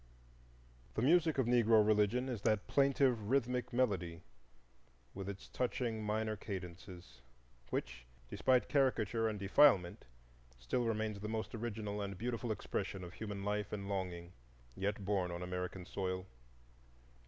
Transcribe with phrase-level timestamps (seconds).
[0.95, 4.23] The Music of Negro religion is that plaintive rhythmic melody,
[5.13, 7.21] with its touching minor cadences,
[7.69, 10.05] which, despite caricature and defilement,
[10.57, 14.33] still remains the most original and beautiful expression of human life and longing
[14.75, 16.25] yet born on American soil.